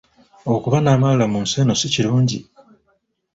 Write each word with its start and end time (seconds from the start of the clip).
Okuba 0.53 0.77
n’amalala 0.81 1.25
mu 1.31 1.39
nsi 1.43 1.55
eno 1.61 1.73
si 1.79 1.87
kirungi. 1.93 2.37